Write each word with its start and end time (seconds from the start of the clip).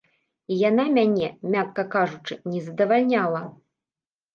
І 0.55 0.57
яна 0.69 0.85
мяне, 0.95 1.29
мякка 1.57 1.87
кажучы, 1.95 2.41
не 2.51 2.67
задавальняла. 2.67 3.49